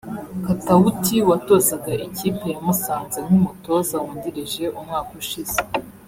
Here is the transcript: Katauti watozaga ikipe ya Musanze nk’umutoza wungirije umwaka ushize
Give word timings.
Katauti 0.45 1.15
watozaga 1.29 1.91
ikipe 2.07 2.43
ya 2.53 2.59
Musanze 2.65 3.17
nk’umutoza 3.27 3.95
wungirije 4.03 4.63
umwaka 4.79 5.11
ushize 5.23 5.57